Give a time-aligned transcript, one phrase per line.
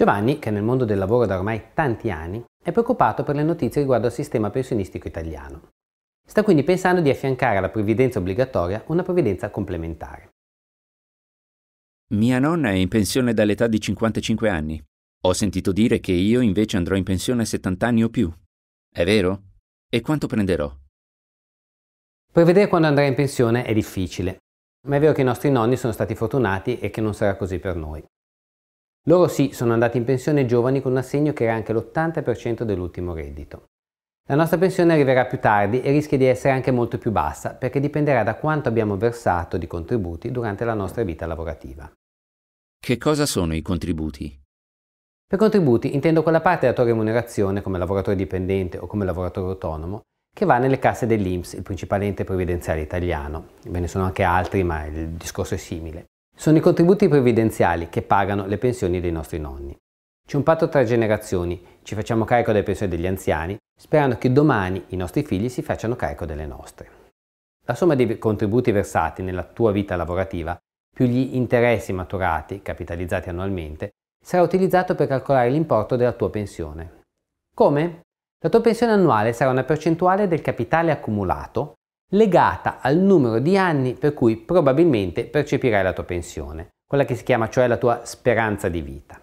[0.00, 3.82] Giovanni, che nel mondo del lavoro da ormai tanti anni, è preoccupato per le notizie
[3.82, 5.72] riguardo al sistema pensionistico italiano.
[6.26, 10.30] Sta quindi pensando di affiancare alla previdenza obbligatoria una previdenza complementare.
[12.14, 14.82] Mia nonna è in pensione dall'età di 55 anni.
[15.26, 18.32] Ho sentito dire che io invece andrò in pensione a 70 anni o più.
[18.90, 19.42] È vero?
[19.86, 20.74] E quanto prenderò?
[22.32, 24.38] Prevedere quando andrà in pensione è difficile,
[24.88, 27.58] ma è vero che i nostri nonni sono stati fortunati e che non sarà così
[27.58, 28.02] per noi.
[29.04, 33.14] Loro sì, sono andati in pensione giovani con un assegno che era anche l'80% dell'ultimo
[33.14, 33.64] reddito.
[34.28, 37.80] La nostra pensione arriverà più tardi e rischia di essere anche molto più bassa perché
[37.80, 41.90] dipenderà da quanto abbiamo versato di contributi durante la nostra vita lavorativa.
[42.78, 44.38] Che cosa sono i contributi?
[45.26, 50.02] Per contributi intendo quella parte della tua remunerazione come lavoratore dipendente o come lavoratore autonomo
[50.32, 53.48] che va nelle casse dell'INPS, il principale ente previdenziale italiano.
[53.66, 56.06] Ve ne sono anche altri, ma il discorso è simile.
[56.40, 59.76] Sono i contributi previdenziali che pagano le pensioni dei nostri nonni.
[60.26, 64.82] C'è un patto tra generazioni, ci facciamo carico delle pensioni degli anziani, sperando che domani
[64.86, 66.88] i nostri figli si facciano carico delle nostre.
[67.66, 70.56] La somma dei contributi versati nella tua vita lavorativa,
[70.90, 73.90] più gli interessi maturati, capitalizzati annualmente,
[74.24, 77.02] sarà utilizzato per calcolare l'importo della tua pensione.
[77.54, 78.00] Come?
[78.42, 81.74] La tua pensione annuale sarà una percentuale del capitale accumulato
[82.10, 87.24] legata al numero di anni per cui probabilmente percepirai la tua pensione, quella che si
[87.24, 89.20] chiama cioè la tua speranza di vita.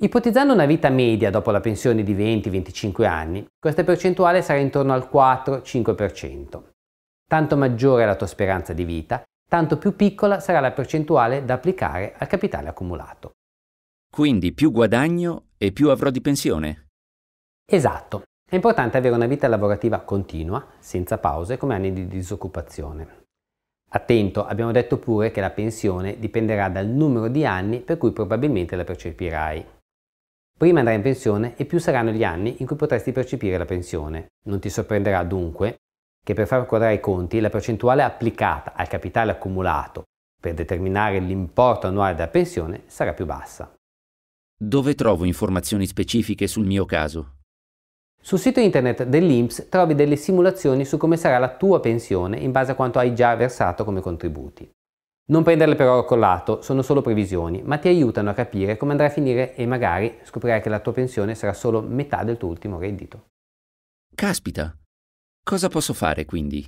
[0.00, 5.08] Ipotizzando una vita media dopo la pensione di 20-25 anni, questa percentuale sarà intorno al
[5.12, 6.62] 4-5%.
[7.26, 11.54] Tanto maggiore è la tua speranza di vita, tanto più piccola sarà la percentuale da
[11.54, 13.32] applicare al capitale accumulato.
[14.10, 16.86] Quindi più guadagno e più avrò di pensione?
[17.66, 18.24] Esatto.
[18.54, 23.24] È importante avere una vita lavorativa continua, senza pause, come anni di disoccupazione.
[23.90, 28.76] Attento, abbiamo detto pure che la pensione dipenderà dal numero di anni per cui probabilmente
[28.76, 29.66] la percepirai.
[30.56, 34.28] Prima andrai in pensione e più saranno gli anni in cui potresti percepire la pensione.
[34.44, 35.78] Non ti sorprenderà dunque
[36.24, 40.04] che per far quadrare i conti la percentuale applicata al capitale accumulato
[40.40, 43.74] per determinare l'importo annuale della pensione sarà più bassa.
[44.56, 47.38] Dove trovo informazioni specifiche sul mio caso?
[48.24, 52.72] Sul sito internet dell'INPS trovi delle simulazioni su come sarà la tua pensione in base
[52.72, 54.66] a quanto hai già versato come contributi.
[55.26, 59.08] Non prenderle per oro collato, sono solo previsioni, ma ti aiutano a capire come andrà
[59.08, 62.78] a finire e magari scoprirai che la tua pensione sarà solo metà del tuo ultimo
[62.78, 63.26] reddito.
[64.14, 64.74] Caspita!
[65.44, 66.66] Cosa posso fare quindi?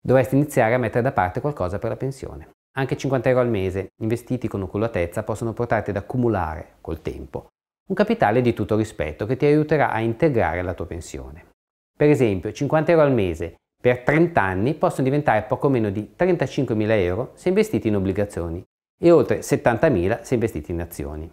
[0.00, 2.52] Dovresti iniziare a mettere da parte qualcosa per la pensione.
[2.78, 7.48] Anche 50 euro al mese, investiti con oculatezza, possono portarti ad accumulare, col tempo,
[7.86, 11.50] un capitale di tutto rispetto che ti aiuterà a integrare la tua pensione.
[11.96, 16.90] Per esempio, 50 euro al mese per 30 anni possono diventare poco meno di 35.000
[16.90, 18.64] euro se investiti in obbligazioni
[18.98, 21.30] e oltre 70.000 se investiti in azioni.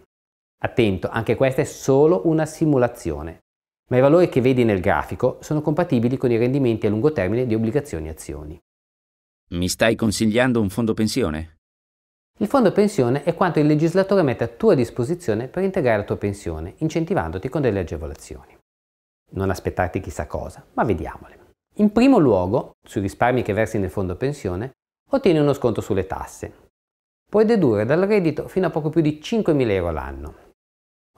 [0.64, 3.40] Attento, anche questa è solo una simulazione,
[3.88, 7.46] ma i valori che vedi nel grafico sono compatibili con i rendimenti a lungo termine
[7.46, 8.60] di obbligazioni e azioni.
[9.52, 11.61] Mi stai consigliando un fondo pensione?
[12.38, 16.16] Il fondo pensione è quanto il legislatore mette a tua disposizione per integrare la tua
[16.16, 18.56] pensione, incentivandoti con delle agevolazioni.
[19.34, 21.50] Non aspettarti chissà cosa, ma vediamole.
[21.76, 24.72] In primo luogo, sui risparmi che versi nel fondo pensione,
[25.10, 26.70] ottieni uno sconto sulle tasse.
[27.30, 30.34] Puoi dedurre dal reddito fino a poco più di 5.000 euro all'anno.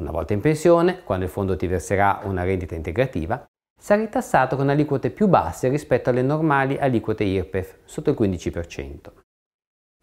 [0.00, 3.44] Una volta in pensione, quando il fondo ti verserà una rendita integrativa,
[3.80, 9.23] sarai tassato con aliquote più basse rispetto alle normali aliquote IRPEF, sotto il 15%.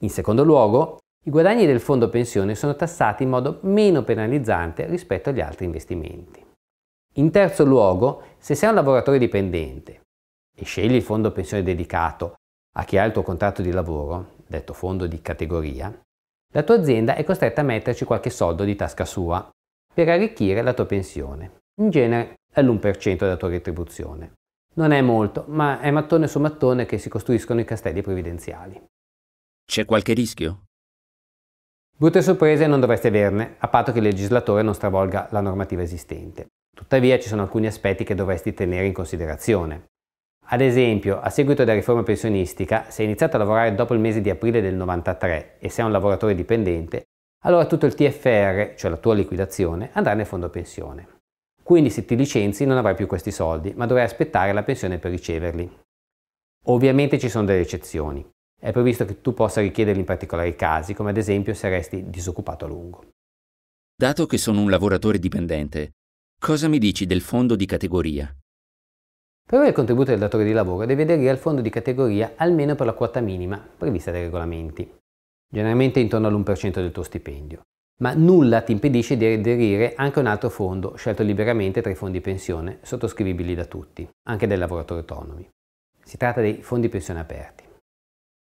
[0.01, 5.29] In secondo luogo, i guadagni del fondo pensione sono tassati in modo meno penalizzante rispetto
[5.29, 6.43] agli altri investimenti.
[7.15, 10.01] In terzo luogo, se sei un lavoratore dipendente
[10.57, 12.35] e scegli il fondo pensione dedicato
[12.75, 15.93] a chi ha il tuo contratto di lavoro, detto fondo di categoria,
[16.53, 19.47] la tua azienda è costretta a metterci qualche soldo di tasca sua
[19.93, 21.59] per arricchire la tua pensione.
[21.79, 24.33] In genere è l'1% della tua retribuzione.
[24.75, 28.81] Non è molto, ma è mattone su mattone che si costruiscono i castelli previdenziali.
[29.65, 30.63] C'è qualche rischio?
[31.97, 36.47] Brutte sorprese non dovreste averne, a patto che il legislatore non stravolga la normativa esistente.
[36.75, 39.89] Tuttavia ci sono alcuni aspetti che dovresti tenere in considerazione.
[40.47, 44.19] Ad esempio, a seguito della riforma pensionistica, se hai iniziato a lavorare dopo il mese
[44.19, 47.03] di aprile del 93 e sei un lavoratore dipendente,
[47.43, 51.19] allora tutto il TFR, cioè la tua liquidazione, andrà nel fondo pensione.
[51.63, 55.11] Quindi se ti licenzi non avrai più questi soldi, ma dovrai aspettare la pensione per
[55.11, 55.79] riceverli.
[56.65, 58.27] Ovviamente ci sono delle eccezioni.
[58.63, 62.65] È previsto che tu possa richiederli in particolari casi, come ad esempio se resti disoccupato
[62.65, 63.03] a lungo.
[63.95, 65.93] Dato che sono un lavoratore dipendente,
[66.39, 68.25] cosa mi dici del fondo di categoria?
[69.43, 72.75] Per avere il contributo del datore di lavoro devi aderire al fondo di categoria almeno
[72.75, 74.87] per la quota minima prevista dai regolamenti,
[75.51, 77.63] generalmente intorno all'1% del tuo stipendio.
[78.01, 81.95] ma nulla ti impedisce di aderire anche a un altro fondo scelto liberamente tra i
[81.95, 85.47] fondi pensione sottoscrivibili da tutti, anche dai lavoratori autonomi.
[86.03, 87.63] Si tratta dei fondi pensione aperti.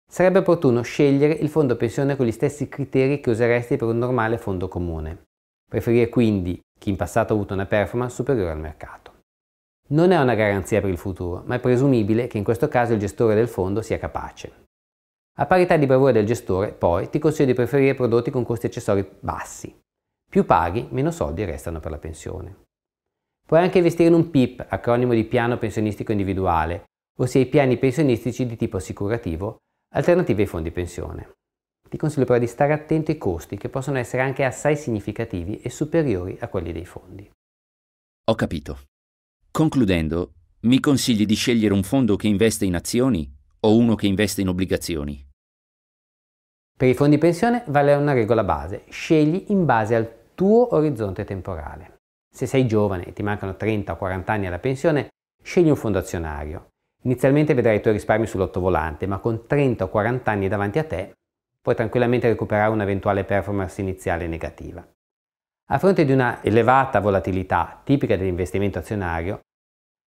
[0.07, 4.37] Sarebbe opportuno scegliere il fondo pensione con gli stessi criteri che useresti per un normale
[4.37, 5.23] fondo comune.
[5.67, 9.13] Preferire quindi chi in passato ha avuto una performance superiore al mercato.
[9.87, 12.99] Non è una garanzia per il futuro, ma è presumibile che in questo caso il
[12.99, 14.63] gestore del fondo sia capace.
[15.37, 19.05] A parità di bravura del gestore, poi, ti consiglio di preferire prodotti con costi accessori
[19.19, 19.77] bassi.
[20.29, 22.63] Più paghi, meno soldi restano per la pensione.
[23.45, 26.85] Puoi anche investire in un PIP, acronimo di piano pensionistico individuale,
[27.19, 29.57] ossia i piani pensionistici di tipo assicurativo,
[29.95, 31.33] alternativi ai fondi pensione.
[31.89, 35.69] Ti consiglio però di stare attento ai costi che possono essere anche assai significativi e
[35.69, 37.29] superiori a quelli dei fondi.
[38.25, 38.79] Ho capito.
[39.51, 43.31] Concludendo, mi consigli di scegliere un fondo che investe in azioni
[43.61, 45.25] o uno che investe in obbligazioni?
[46.77, 51.99] Per i fondi pensione vale una regola base, scegli in base al tuo orizzonte temporale.
[52.29, 55.07] Se sei giovane e ti mancano 30 o 40 anni alla pensione,
[55.41, 56.71] scegli un fondo azionario.
[57.05, 61.13] Inizialmente vedrai i tuoi risparmi sull'ottovolante, ma con 30 o 40 anni davanti a te
[61.61, 64.85] puoi tranquillamente recuperare un'eventuale performance iniziale negativa.
[65.69, 69.39] A fronte di una elevata volatilità tipica dell'investimento azionario,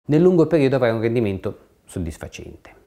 [0.07, 2.87] nel lungo periodo avrai un rendimento soddisfacente.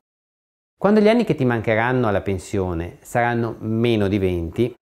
[0.78, 4.74] Quando gli anni che ti mancheranno alla pensione saranno meno di 20,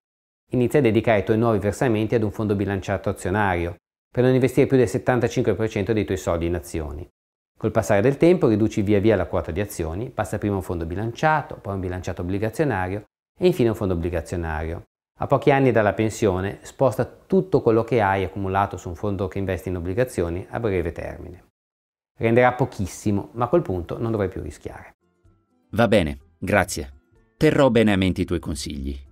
[0.51, 3.75] inizia a dedicare i tuoi nuovi versamenti ad un fondo bilanciato azionario,
[4.11, 7.07] per non investire più del 75% dei tuoi soldi in azioni.
[7.59, 10.85] Col passare del tempo riduci via via la quota di azioni, passa prima un fondo
[10.85, 13.03] bilanciato, poi un bilanciato obbligazionario
[13.38, 14.83] e infine un fondo obbligazionario.
[15.17, 19.39] A pochi anni dalla pensione sposta tutto quello che hai accumulato su un fondo che
[19.39, 21.47] investe in obbligazioni a breve termine.
[22.17, 24.95] Renderà pochissimo, ma a quel punto non dovrai più rischiare.
[25.71, 26.94] Va bene, grazie.
[27.35, 29.07] Terrò bene a mente i tuoi consigli.